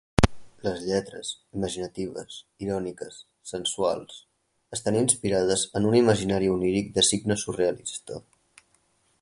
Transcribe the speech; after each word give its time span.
Les 0.67 0.79
lletres, 0.85 1.27
imaginatives, 1.57 2.37
iròniques, 2.67 3.19
sensuals, 3.51 4.17
estan 4.79 4.99
inspirades 5.05 5.67
en 5.81 5.87
un 5.91 5.99
imaginari 6.03 6.53
oníric 6.57 6.93
de 6.97 7.09
signe 7.13 7.43
surrealista. 7.45 8.23